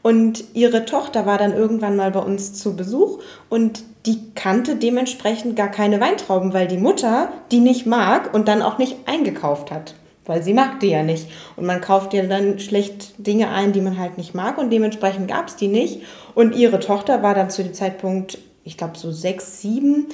Und 0.00 0.42
ihre 0.54 0.86
Tochter 0.86 1.26
war 1.26 1.38
dann 1.38 1.52
irgendwann 1.52 1.96
mal 1.96 2.10
bei 2.10 2.20
uns 2.20 2.54
zu 2.54 2.76
Besuch 2.76 3.18
und 3.50 3.82
die 4.06 4.18
kannte 4.34 4.76
dementsprechend 4.76 5.54
gar 5.54 5.70
keine 5.70 6.00
Weintrauben, 6.00 6.54
weil 6.54 6.66
die 6.66 6.78
Mutter 6.78 7.30
die 7.50 7.60
nicht 7.60 7.84
mag 7.84 8.32
und 8.32 8.48
dann 8.48 8.62
auch 8.62 8.78
nicht 8.78 8.96
eingekauft 9.06 9.70
hat. 9.70 9.94
Weil 10.24 10.42
sie 10.42 10.54
mag 10.54 10.80
die 10.80 10.88
ja 10.88 11.02
nicht. 11.02 11.28
Und 11.56 11.66
man 11.66 11.80
kauft 11.80 12.14
ja 12.14 12.22
dann 12.22 12.58
schlecht 12.58 13.14
Dinge 13.18 13.50
ein, 13.50 13.72
die 13.72 13.80
man 13.80 13.98
halt 13.98 14.16
nicht 14.16 14.34
mag 14.34 14.56
und 14.56 14.70
dementsprechend 14.70 15.28
gab 15.28 15.48
es 15.48 15.56
die 15.56 15.68
nicht. 15.68 16.02
Und 16.34 16.54
ihre 16.54 16.80
Tochter 16.80 17.22
war 17.22 17.34
dann 17.34 17.50
zu 17.50 17.62
dem 17.62 17.74
Zeitpunkt 17.74 18.38
ich 18.64 18.76
glaube, 18.76 18.98
so 18.98 19.12
sechs, 19.12 19.60
sieben, 19.60 20.06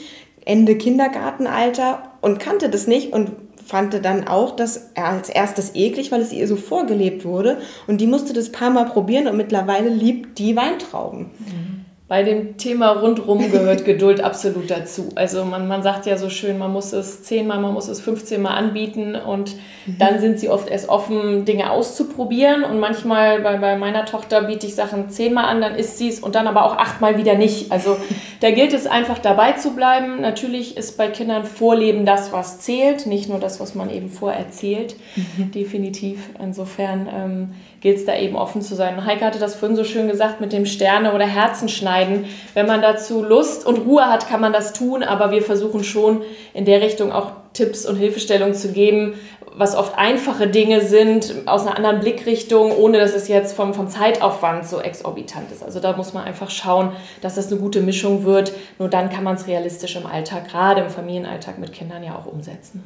Ende 0.44 0.76
Kindergartenalter 0.76 2.12
und 2.20 2.38
kannte 2.38 2.68
das 2.68 2.86
nicht 2.86 3.12
und 3.12 3.32
fand 3.64 4.04
dann 4.04 4.28
auch 4.28 4.54
das 4.54 4.94
als 4.94 5.30
erstes 5.30 5.74
eklig, 5.74 6.12
weil 6.12 6.20
es 6.20 6.32
ihr 6.32 6.46
so 6.46 6.56
vorgelebt 6.56 7.24
wurde. 7.24 7.58
Und 7.86 8.00
die 8.00 8.06
musste 8.06 8.34
das 8.34 8.52
paar 8.52 8.70
Mal 8.70 8.84
probieren 8.84 9.26
und 9.26 9.38
mittlerweile 9.38 9.88
liebt 9.88 10.38
die 10.38 10.54
Weintrauben. 10.54 11.30
Mhm 11.38 11.73
bei 12.06 12.22
dem 12.22 12.58
Thema 12.58 12.90
rundrum 12.90 13.50
gehört 13.50 13.84
Geduld 13.86 14.20
absolut 14.20 14.70
dazu. 14.70 15.08
Also 15.14 15.46
man, 15.46 15.66
man 15.66 15.82
sagt 15.82 16.04
ja 16.04 16.18
so 16.18 16.28
schön, 16.28 16.58
man 16.58 16.70
muss 16.70 16.92
es 16.92 17.22
zehnmal, 17.22 17.60
man 17.60 17.72
muss 17.72 17.88
es 17.88 18.02
15 18.02 18.42
Mal 18.42 18.50
anbieten 18.50 19.14
und 19.14 19.54
mhm. 19.86 19.98
dann 19.98 20.20
sind 20.20 20.38
sie 20.38 20.50
oft 20.50 20.68
erst 20.68 20.90
offen, 20.90 21.46
Dinge 21.46 21.70
auszuprobieren. 21.70 22.62
Und 22.62 22.78
manchmal 22.78 23.40
bei, 23.40 23.56
bei 23.56 23.78
meiner 23.78 24.04
Tochter 24.04 24.42
biete 24.42 24.66
ich 24.66 24.74
Sachen 24.74 25.08
zehnmal 25.08 25.46
an, 25.46 25.62
dann 25.62 25.76
isst 25.76 25.96
sie 25.96 26.10
es 26.10 26.20
und 26.20 26.34
dann 26.34 26.46
aber 26.46 26.66
auch 26.66 26.76
achtmal 26.76 27.16
wieder 27.16 27.36
nicht. 27.36 27.72
Also 27.72 27.96
da 28.40 28.50
gilt 28.50 28.74
es 28.74 28.86
einfach 28.86 29.18
dabei 29.18 29.52
zu 29.52 29.74
bleiben. 29.74 30.20
Natürlich 30.20 30.76
ist 30.76 30.98
bei 30.98 31.08
Kindern 31.08 31.46
Vorleben 31.46 32.04
das, 32.04 32.32
was 32.32 32.60
zählt, 32.60 33.06
nicht 33.06 33.30
nur 33.30 33.40
das, 33.40 33.60
was 33.60 33.74
man 33.74 33.88
eben 33.88 34.10
vorerzählt. 34.10 34.94
Mhm. 35.16 35.52
Definitiv. 35.52 36.28
Insofern 36.38 37.08
ähm, 37.10 37.54
gilt 37.84 37.98
es 37.98 38.06
da 38.06 38.16
eben 38.16 38.34
offen 38.34 38.62
zu 38.62 38.74
sein. 38.74 39.04
Heike 39.04 39.26
hatte 39.26 39.38
das 39.38 39.56
vorhin 39.56 39.76
so 39.76 39.84
schön 39.84 40.08
gesagt 40.08 40.40
mit 40.40 40.54
dem 40.54 40.64
Sterne- 40.64 41.12
oder 41.12 41.26
Herzenschneiden. 41.26 42.24
Wenn 42.54 42.66
man 42.66 42.80
dazu 42.80 43.22
Lust 43.22 43.66
und 43.66 43.84
Ruhe 43.86 44.06
hat, 44.06 44.26
kann 44.26 44.40
man 44.40 44.54
das 44.54 44.72
tun, 44.72 45.02
aber 45.02 45.32
wir 45.32 45.42
versuchen 45.42 45.84
schon 45.84 46.22
in 46.54 46.64
der 46.64 46.80
Richtung 46.80 47.12
auch 47.12 47.32
Tipps 47.52 47.84
und 47.84 47.96
Hilfestellungen 47.96 48.54
zu 48.54 48.72
geben, 48.72 49.20
was 49.54 49.76
oft 49.76 49.98
einfache 49.98 50.46
Dinge 50.46 50.80
sind, 50.80 51.34
aus 51.44 51.66
einer 51.66 51.76
anderen 51.76 52.00
Blickrichtung, 52.00 52.74
ohne 52.74 52.98
dass 52.98 53.14
es 53.14 53.28
jetzt 53.28 53.54
vom, 53.54 53.74
vom 53.74 53.90
Zeitaufwand 53.90 54.66
so 54.66 54.80
exorbitant 54.80 55.52
ist. 55.52 55.62
Also 55.62 55.78
da 55.78 55.94
muss 55.94 56.14
man 56.14 56.24
einfach 56.24 56.48
schauen, 56.48 56.92
dass 57.20 57.34
das 57.34 57.52
eine 57.52 57.60
gute 57.60 57.82
Mischung 57.82 58.24
wird. 58.24 58.52
Nur 58.78 58.88
dann 58.88 59.10
kann 59.10 59.24
man 59.24 59.34
es 59.34 59.46
realistisch 59.46 59.94
im 59.96 60.06
Alltag, 60.06 60.48
gerade 60.48 60.80
im 60.80 60.88
Familienalltag 60.88 61.58
mit 61.58 61.74
Kindern 61.74 62.02
ja 62.02 62.16
auch 62.16 62.32
umsetzen. 62.32 62.82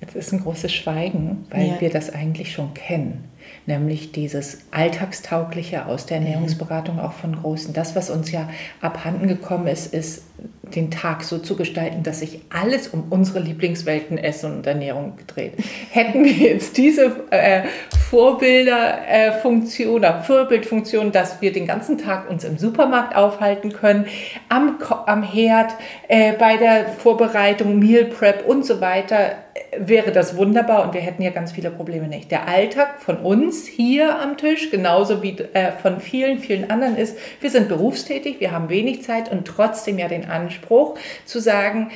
Jetzt 0.00 0.14
ist 0.14 0.32
ein 0.32 0.42
großes 0.42 0.72
Schweigen, 0.72 1.46
weil 1.50 1.68
ja. 1.68 1.80
wir 1.80 1.90
das 1.90 2.10
eigentlich 2.10 2.52
schon 2.52 2.74
kennen. 2.74 3.24
Nämlich 3.64 4.12
dieses 4.12 4.58
Alltagstaugliche 4.70 5.86
aus 5.86 6.04
der 6.04 6.20
mhm. 6.20 6.26
Ernährungsberatung 6.26 7.00
auch 7.00 7.12
von 7.12 7.36
Großen. 7.36 7.72
Das, 7.72 7.96
was 7.96 8.10
uns 8.10 8.30
ja 8.30 8.48
abhanden 8.80 9.26
gekommen 9.26 9.66
ist, 9.68 9.94
ist 9.94 10.24
den 10.62 10.90
Tag 10.90 11.22
so 11.22 11.38
zu 11.38 11.56
gestalten, 11.56 12.02
dass 12.02 12.20
sich 12.20 12.40
alles 12.50 12.88
um 12.88 13.04
unsere 13.10 13.38
Lieblingswelten 13.40 14.18
Essen 14.18 14.56
und 14.56 14.66
Ernährung 14.66 15.14
dreht. 15.26 15.54
Hätten 15.90 16.24
wir 16.24 16.32
jetzt 16.32 16.76
diese 16.76 17.24
äh, 17.30 17.62
Vorbilderfunktion 18.10 19.88
äh, 19.88 19.96
oder 19.96 20.22
Vorbildfunktion, 20.22 21.12
dass 21.12 21.40
wir 21.40 21.52
den 21.52 21.66
ganzen 21.66 21.98
Tag 21.98 22.28
uns 22.28 22.44
im 22.44 22.58
Supermarkt 22.58 23.16
aufhalten 23.16 23.72
können, 23.72 24.06
am, 24.48 24.78
am 25.06 25.22
Herd, 25.22 25.72
äh, 26.08 26.32
bei 26.34 26.56
der 26.56 26.88
Vorbereitung, 26.88 27.78
Meal 27.78 28.04
Prep 28.04 28.44
und 28.46 28.66
so 28.66 28.80
weiter, 28.80 29.36
wäre 29.78 30.12
das 30.12 30.36
wunderbar 30.36 30.84
und 30.84 30.94
wir 30.94 31.00
hätten 31.00 31.22
ja 31.22 31.30
ganz 31.30 31.52
viele 31.52 31.70
Probleme 31.70 32.08
nicht. 32.08 32.30
Der 32.30 32.48
Alltag 32.48 33.00
von 33.00 33.18
uns 33.18 33.66
hier 33.66 34.18
am 34.20 34.36
Tisch, 34.36 34.70
genauso 34.70 35.22
wie 35.22 35.36
äh, 35.52 35.72
von 35.72 36.00
vielen, 36.00 36.38
vielen 36.38 36.70
anderen 36.70 36.96
ist, 36.96 37.16
wir 37.40 37.50
sind 37.50 37.68
berufstätig, 37.68 38.40
wir 38.40 38.52
haben 38.52 38.68
wenig 38.68 39.02
Zeit 39.02 39.30
und 39.30 39.46
trotzdem 39.46 39.98
ja 39.98 40.08
den 40.08 40.28
Anspruch 40.28 40.98
zu 41.24 41.40
sagen, 41.40 41.90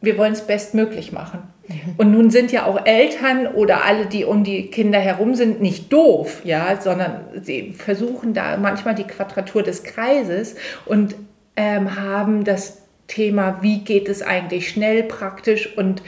wir 0.00 0.18
wollen 0.18 0.32
es 0.32 0.42
bestmöglich 0.42 1.12
machen. 1.12 1.42
Mhm. 1.68 1.94
Und 1.96 2.10
nun 2.12 2.30
sind 2.30 2.52
ja 2.52 2.66
auch 2.66 2.84
Eltern 2.84 3.46
oder 3.46 3.84
alle, 3.84 4.06
die 4.06 4.24
um 4.24 4.44
die 4.44 4.70
Kinder 4.70 4.98
herum 4.98 5.34
sind, 5.34 5.60
nicht 5.60 5.92
doof, 5.92 6.42
ja, 6.44 6.80
sondern 6.80 7.20
sie 7.42 7.72
versuchen 7.72 8.34
da 8.34 8.56
manchmal 8.56 8.94
die 8.94 9.04
Quadratur 9.04 9.62
des 9.62 9.82
Kreises 9.82 10.56
und 10.84 11.14
ähm, 11.56 11.96
haben 11.96 12.44
das 12.44 12.82
Thema, 13.06 13.58
wie 13.60 13.80
geht 13.80 14.08
es 14.08 14.22
eigentlich 14.22 14.68
schnell, 14.68 15.02
praktisch 15.02 15.76
und 15.76 16.02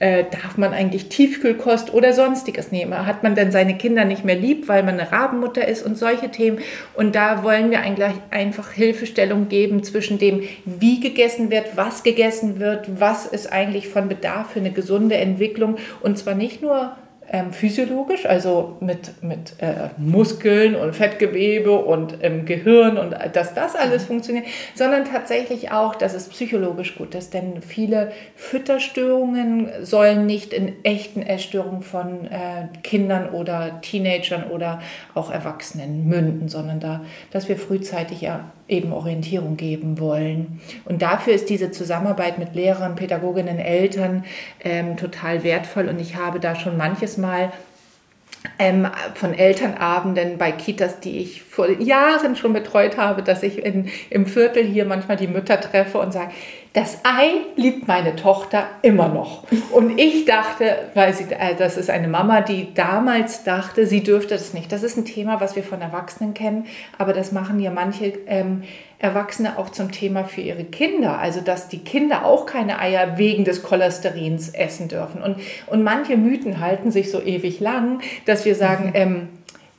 äh, 0.00 0.24
darf 0.30 0.56
man 0.56 0.72
eigentlich 0.72 1.08
Tiefkühlkost 1.08 1.92
oder 1.92 2.12
sonstiges 2.12 2.70
nehmen? 2.70 3.06
Hat 3.06 3.22
man 3.22 3.34
denn 3.34 3.50
seine 3.50 3.76
Kinder 3.76 4.04
nicht 4.04 4.24
mehr 4.24 4.36
lieb, 4.36 4.68
weil 4.68 4.82
man 4.82 4.98
eine 4.98 5.10
Rabenmutter 5.10 5.66
ist 5.66 5.84
und 5.84 5.98
solche 5.98 6.30
Themen? 6.30 6.58
Und 6.94 7.14
da 7.14 7.42
wollen 7.42 7.70
wir 7.70 7.80
eigentlich 7.80 8.14
einfach 8.30 8.70
Hilfestellung 8.70 9.48
geben 9.48 9.82
zwischen 9.82 10.18
dem, 10.18 10.42
wie 10.64 11.00
gegessen 11.00 11.50
wird, 11.50 11.76
was 11.76 12.02
gegessen 12.02 12.60
wird, 12.60 13.00
was 13.00 13.26
ist 13.26 13.52
eigentlich 13.52 13.88
von 13.88 14.08
Bedarf 14.08 14.52
für 14.52 14.60
eine 14.60 14.70
gesunde 14.70 15.16
Entwicklung 15.16 15.76
und 16.00 16.16
zwar 16.16 16.34
nicht 16.34 16.62
nur 16.62 16.92
ähm, 17.30 17.52
physiologisch, 17.52 18.24
also 18.26 18.76
mit, 18.80 19.22
mit 19.22 19.54
äh, 19.58 19.90
Muskeln 19.98 20.74
und 20.74 20.94
Fettgewebe 20.94 21.72
und 21.72 22.22
im 22.22 22.46
Gehirn 22.46 22.96
und 22.96 23.14
dass 23.34 23.54
das 23.54 23.76
alles 23.76 24.04
funktioniert, 24.04 24.46
sondern 24.74 25.04
tatsächlich 25.04 25.70
auch, 25.70 25.94
dass 25.94 26.14
es 26.14 26.28
psychologisch 26.28 26.96
gut 26.96 27.14
ist. 27.14 27.34
Denn 27.34 27.60
viele 27.60 28.12
Fütterstörungen 28.34 29.68
sollen 29.82 30.26
nicht 30.26 30.52
in 30.52 30.84
echten 30.84 31.22
Essstörungen 31.22 31.82
von 31.82 32.26
äh, 32.26 32.68
Kindern 32.82 33.28
oder 33.30 33.80
Teenagern 33.82 34.44
oder 34.50 34.80
auch 35.14 35.30
Erwachsenen 35.30 36.08
münden, 36.08 36.48
sondern 36.48 36.80
da, 36.80 37.02
dass 37.30 37.48
wir 37.48 37.56
frühzeitig 37.56 38.22
ja 38.22 38.52
eben 38.68 38.92
Orientierung 38.92 39.56
geben 39.56 39.98
wollen. 39.98 40.60
Und 40.84 41.02
dafür 41.02 41.34
ist 41.34 41.48
diese 41.48 41.70
Zusammenarbeit 41.70 42.38
mit 42.38 42.54
Lehrern, 42.54 42.94
Pädagoginnen, 42.94 43.58
Eltern 43.58 44.24
ähm, 44.62 44.96
total 44.96 45.42
wertvoll. 45.42 45.88
Und 45.88 46.00
ich 46.00 46.16
habe 46.16 46.38
da 46.38 46.54
schon 46.54 46.76
manches 46.76 47.16
Mal 47.16 47.52
ähm, 48.58 48.86
von 49.14 49.34
Elternabenden 49.34 50.38
bei 50.38 50.52
Kitas, 50.52 51.00
die 51.00 51.18
ich 51.18 51.42
vor 51.42 51.68
Jahren 51.80 52.36
schon 52.36 52.52
betreut 52.52 52.96
habe, 52.96 53.22
dass 53.22 53.42
ich 53.42 53.64
in, 53.64 53.88
im 54.10 54.26
Viertel 54.26 54.64
hier 54.64 54.84
manchmal 54.84 55.16
die 55.16 55.26
Mütter 55.26 55.60
treffe 55.60 55.98
und 55.98 56.12
sage, 56.12 56.30
das 56.78 57.00
Ei 57.02 57.30
liebt 57.56 57.88
meine 57.88 58.14
Tochter 58.14 58.68
immer 58.82 59.08
noch. 59.08 59.42
Und 59.72 59.98
ich 59.98 60.26
dachte, 60.26 60.76
weil 60.94 61.12
sie, 61.12 61.24
äh, 61.24 61.56
das 61.58 61.76
ist 61.76 61.90
eine 61.90 62.06
Mama, 62.06 62.40
die 62.40 62.72
damals 62.72 63.42
dachte, 63.42 63.84
sie 63.84 64.04
dürfte 64.04 64.34
das 64.34 64.54
nicht. 64.54 64.70
Das 64.70 64.84
ist 64.84 64.96
ein 64.96 65.04
Thema, 65.04 65.40
was 65.40 65.56
wir 65.56 65.64
von 65.64 65.80
Erwachsenen 65.80 66.34
kennen, 66.34 66.66
aber 66.96 67.12
das 67.12 67.32
machen 67.32 67.58
ja 67.58 67.72
manche 67.72 68.12
ähm, 68.28 68.62
Erwachsene 69.00 69.58
auch 69.58 69.70
zum 69.70 69.90
Thema 69.90 70.22
für 70.22 70.40
ihre 70.40 70.62
Kinder. 70.62 71.18
Also, 71.18 71.40
dass 71.40 71.68
die 71.68 71.80
Kinder 71.80 72.24
auch 72.24 72.46
keine 72.46 72.78
Eier 72.78 73.18
wegen 73.18 73.44
des 73.44 73.64
Cholesterins 73.64 74.50
essen 74.50 74.86
dürfen. 74.86 75.20
Und, 75.20 75.38
und 75.66 75.82
manche 75.82 76.16
Mythen 76.16 76.60
halten 76.60 76.92
sich 76.92 77.10
so 77.10 77.20
ewig 77.20 77.58
lang, 77.58 78.02
dass 78.24 78.44
wir 78.44 78.54
sagen, 78.54 78.90
mhm. 78.90 78.94
ähm, 78.94 79.28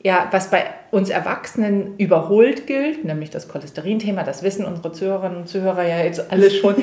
ja, 0.03 0.27
was 0.31 0.49
bei 0.49 0.65
uns 0.91 1.09
Erwachsenen 1.09 1.95
überholt 1.97 2.67
gilt, 2.67 3.05
nämlich 3.05 3.29
das 3.29 3.47
Cholesterinthema, 3.47 4.23
das 4.23 4.43
wissen 4.43 4.65
unsere 4.65 4.91
Zuhörerinnen 4.91 5.37
und 5.39 5.47
Zuhörer 5.47 5.87
ja 5.87 6.03
jetzt 6.03 6.31
alles 6.31 6.55
schon, 6.55 6.75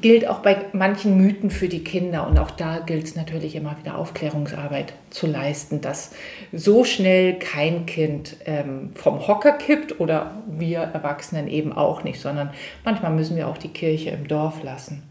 gilt 0.00 0.26
auch 0.26 0.38
bei 0.38 0.56
manchen 0.72 1.16
Mythen 1.16 1.50
für 1.50 1.68
die 1.68 1.84
Kinder. 1.84 2.26
Und 2.26 2.38
auch 2.38 2.50
da 2.50 2.78
gilt 2.78 3.04
es 3.04 3.16
natürlich 3.16 3.54
immer 3.54 3.76
wieder 3.78 3.98
Aufklärungsarbeit 3.98 4.94
zu 5.10 5.26
leisten, 5.26 5.80
dass 5.80 6.12
so 6.52 6.84
schnell 6.84 7.38
kein 7.38 7.86
Kind 7.86 8.36
ähm, 8.46 8.90
vom 8.94 9.26
Hocker 9.26 9.52
kippt 9.52 10.00
oder 10.00 10.32
wir 10.46 10.80
Erwachsenen 10.80 11.48
eben 11.48 11.72
auch 11.72 12.02
nicht, 12.02 12.20
sondern 12.20 12.50
manchmal 12.84 13.12
müssen 13.12 13.36
wir 13.36 13.46
auch 13.48 13.58
die 13.58 13.68
Kirche 13.68 14.10
im 14.10 14.26
Dorf 14.26 14.62
lassen. 14.62 15.02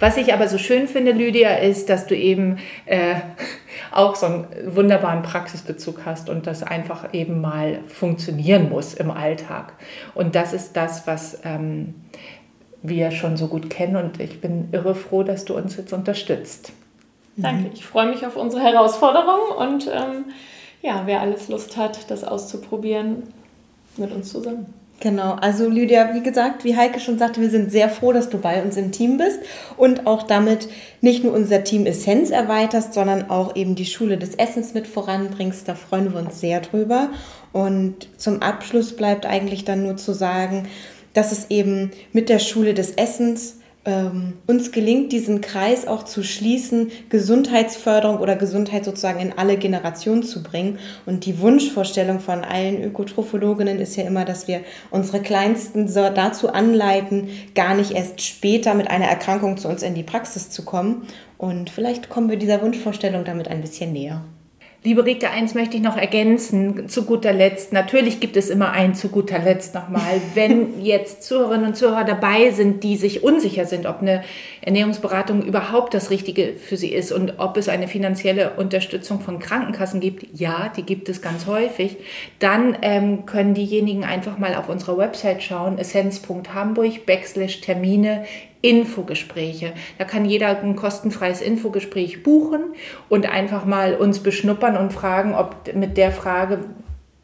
Was 0.00 0.16
ich 0.16 0.32
aber 0.32 0.48
so 0.48 0.58
schön 0.58 0.86
finde, 0.88 1.12
Lydia, 1.12 1.56
ist, 1.56 1.88
dass 1.88 2.06
du 2.06 2.16
eben 2.16 2.58
äh, 2.84 3.14
auch 3.92 4.16
so 4.16 4.26
einen 4.26 4.46
wunderbaren 4.66 5.22
Praxisbezug 5.22 6.00
hast 6.04 6.28
und 6.28 6.46
das 6.46 6.62
einfach 6.62 7.14
eben 7.14 7.40
mal 7.40 7.80
funktionieren 7.90 8.68
muss 8.68 8.94
im 8.94 9.10
Alltag. 9.10 9.74
Und 10.14 10.34
das 10.34 10.52
ist 10.52 10.76
das, 10.76 11.06
was 11.06 11.40
ähm, 11.44 11.94
wir 12.82 13.10
schon 13.10 13.36
so 13.36 13.48
gut 13.48 13.70
kennen 13.70 13.96
und 13.96 14.20
ich 14.20 14.40
bin 14.40 14.68
irre 14.72 14.94
froh, 14.94 15.22
dass 15.22 15.44
du 15.44 15.56
uns 15.56 15.76
jetzt 15.76 15.92
unterstützt. 15.92 16.72
Danke, 17.36 17.70
ich 17.74 17.84
freue 17.84 18.08
mich 18.08 18.26
auf 18.26 18.36
unsere 18.36 18.62
Herausforderung 18.62 19.56
und 19.58 19.88
ähm, 19.88 20.26
ja, 20.80 21.02
wer 21.04 21.20
alles 21.20 21.48
Lust 21.48 21.76
hat, 21.76 22.10
das 22.10 22.24
auszuprobieren, 22.24 23.24
mit 23.96 24.10
uns 24.12 24.30
zusammen. 24.30 24.72
Genau, 25.00 25.34
also 25.34 25.68
Lydia, 25.68 26.14
wie 26.14 26.22
gesagt, 26.22 26.64
wie 26.64 26.74
Heike 26.74 27.00
schon 27.00 27.18
sagte, 27.18 27.42
wir 27.42 27.50
sind 27.50 27.70
sehr 27.70 27.90
froh, 27.90 28.12
dass 28.12 28.30
du 28.30 28.38
bei 28.38 28.62
uns 28.62 28.78
im 28.78 28.92
Team 28.92 29.18
bist 29.18 29.40
und 29.76 30.06
auch 30.06 30.22
damit 30.22 30.68
nicht 31.02 31.22
nur 31.22 31.34
unser 31.34 31.64
Team 31.64 31.84
Essenz 31.84 32.30
erweiterst, 32.30 32.94
sondern 32.94 33.28
auch 33.28 33.56
eben 33.56 33.74
die 33.74 33.84
Schule 33.84 34.16
des 34.16 34.36
Essens 34.36 34.72
mit 34.72 34.86
voranbringst. 34.86 35.68
Da 35.68 35.74
freuen 35.74 36.14
wir 36.14 36.20
uns 36.20 36.40
sehr 36.40 36.60
drüber. 36.60 37.10
Und 37.52 38.08
zum 38.16 38.40
Abschluss 38.40 38.96
bleibt 38.96 39.26
eigentlich 39.26 39.66
dann 39.66 39.82
nur 39.82 39.98
zu 39.98 40.14
sagen, 40.14 40.66
dass 41.12 41.30
es 41.30 41.50
eben 41.50 41.90
mit 42.12 42.30
der 42.30 42.38
Schule 42.38 42.72
des 42.72 42.92
Essens 42.92 43.56
ähm, 43.86 44.34
uns 44.46 44.72
gelingt, 44.72 45.12
diesen 45.12 45.40
Kreis 45.40 45.86
auch 45.86 46.02
zu 46.02 46.22
schließen, 46.22 46.90
Gesundheitsförderung 47.08 48.18
oder 48.18 48.36
Gesundheit 48.36 48.84
sozusagen 48.84 49.20
in 49.20 49.32
alle 49.38 49.56
Generationen 49.56 50.24
zu 50.24 50.42
bringen. 50.42 50.78
Und 51.06 51.24
die 51.24 51.40
Wunschvorstellung 51.40 52.20
von 52.20 52.44
allen 52.44 52.82
Ökotrophologinnen 52.82 53.78
ist 53.78 53.96
ja 53.96 54.04
immer, 54.04 54.24
dass 54.24 54.48
wir 54.48 54.60
unsere 54.90 55.22
Kleinsten 55.22 55.88
so 55.88 56.10
dazu 56.10 56.52
anleiten, 56.52 57.28
gar 57.54 57.74
nicht 57.74 57.92
erst 57.92 58.20
später 58.20 58.74
mit 58.74 58.90
einer 58.90 59.06
Erkrankung 59.06 59.56
zu 59.56 59.68
uns 59.68 59.82
in 59.82 59.94
die 59.94 60.02
Praxis 60.02 60.50
zu 60.50 60.64
kommen. 60.64 61.06
Und 61.38 61.70
vielleicht 61.70 62.08
kommen 62.08 62.28
wir 62.28 62.36
dieser 62.36 62.60
Wunschvorstellung 62.62 63.24
damit 63.24 63.48
ein 63.48 63.60
bisschen 63.60 63.92
näher. 63.92 64.22
Liebe 64.86 65.04
Rike, 65.04 65.30
eins 65.30 65.54
möchte 65.54 65.76
ich 65.76 65.82
noch 65.82 65.96
ergänzen, 65.96 66.88
zu 66.88 67.06
guter 67.06 67.32
Letzt. 67.32 67.72
Natürlich 67.72 68.20
gibt 68.20 68.36
es 68.36 68.50
immer 68.50 68.70
ein 68.70 68.94
zu 68.94 69.08
guter 69.08 69.40
Letzt 69.40 69.74
nochmal. 69.74 70.20
Wenn 70.34 70.80
jetzt 70.80 71.24
Zuhörerinnen 71.24 71.66
und 71.66 71.76
Zuhörer 71.76 72.04
dabei 72.04 72.52
sind, 72.52 72.84
die 72.84 72.96
sich 72.96 73.24
unsicher 73.24 73.64
sind, 73.64 73.84
ob 73.84 74.00
eine 74.00 74.22
Ernährungsberatung 74.60 75.42
überhaupt 75.42 75.92
das 75.92 76.10
Richtige 76.10 76.52
für 76.52 76.76
sie 76.76 76.92
ist 76.92 77.10
und 77.10 77.34
ob 77.38 77.56
es 77.56 77.68
eine 77.68 77.88
finanzielle 77.88 78.52
Unterstützung 78.58 79.18
von 79.18 79.40
Krankenkassen 79.40 79.98
gibt, 79.98 80.38
ja, 80.38 80.72
die 80.76 80.84
gibt 80.84 81.08
es 81.08 81.20
ganz 81.20 81.46
häufig, 81.46 81.96
dann 82.38 82.78
ähm, 82.82 83.26
können 83.26 83.54
diejenigen 83.54 84.04
einfach 84.04 84.38
mal 84.38 84.54
auf 84.54 84.68
unserer 84.68 84.98
Website 84.98 85.42
schauen, 85.42 85.78
essenz.hamburg, 85.78 87.06
backslash 87.06 87.60
Termine 87.60 88.24
Infogespräche. 88.62 89.72
Da 89.98 90.04
kann 90.04 90.24
jeder 90.24 90.60
ein 90.60 90.76
kostenfreies 90.76 91.40
Infogespräch 91.40 92.22
buchen 92.22 92.74
und 93.08 93.26
einfach 93.26 93.64
mal 93.64 93.94
uns 93.94 94.20
beschnuppern 94.20 94.76
und 94.76 94.92
fragen, 94.92 95.34
ob 95.34 95.74
mit 95.74 95.96
der 95.96 96.12
Frage, 96.12 96.60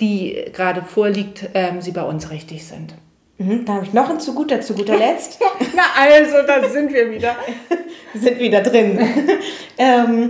die 0.01 0.45
gerade 0.53 0.83
vorliegt, 0.83 1.51
ähm, 1.55 1.81
sie 1.81 1.93
bei 1.93 2.03
uns 2.03 2.31
richtig 2.31 2.67
sind. 2.67 2.95
Mhm, 3.39 3.65
da 3.65 3.75
habe 3.75 3.87
ich 3.87 3.93
noch 3.93 4.11
ein 4.11 4.21
zu 4.21 4.35
guter, 4.35 4.61
zu 4.61 4.75
guter 4.75 4.97
Letzt. 4.97 5.39
Na 5.77 5.83
also, 5.99 6.47
da 6.47 6.69
sind 6.69 6.93
wir 6.93 7.11
wieder. 7.11 7.35
sind 8.15 8.39
wieder 8.39 8.61
drin. 8.61 8.99
ähm, 9.79 10.29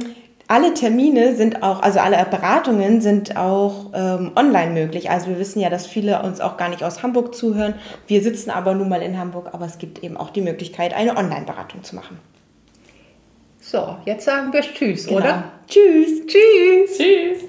alle 0.53 0.75
Termine 0.75 1.35
sind 1.35 1.63
auch, 1.63 1.81
also 1.81 1.99
alle 1.99 2.23
Beratungen 2.31 3.01
sind 3.01 3.39
auch 3.39 3.87
ähm, 3.95 4.33
online 4.37 4.73
möglich. 4.73 5.09
Also 5.09 5.29
wir 5.29 5.39
wissen 5.39 5.61
ja, 5.61 5.71
dass 5.71 5.87
viele 5.87 6.23
uns 6.23 6.43
auch 6.43 6.59
gar 6.59 6.69
nicht 6.69 6.85
aus 6.85 7.03
Hamburg 7.03 7.35
zuhören. 7.35 7.73
Wir 8.07 8.21
sitzen 8.21 8.51
aber 8.51 8.75
nun 8.75 8.91
mal 8.91 9.01
in 9.01 9.19
Hamburg, 9.19 9.49
aber 9.53 9.65
es 9.65 9.79
gibt 9.79 10.05
eben 10.05 10.19
auch 10.19 10.29
die 10.29 10.43
Möglichkeit, 10.43 10.93
eine 10.93 11.17
Online-Beratung 11.17 11.83
zu 11.83 11.97
machen. 11.97 12.19
So, 13.63 13.97
jetzt 14.05 14.27
sagen 14.27 14.53
wir 14.53 14.61
Tschüss, 14.61 15.07
genau. 15.07 15.21
oder? 15.21 15.45
Tschüss. 15.67 16.27
Tschüss. 16.27 16.99
Tschüss. 16.99 17.45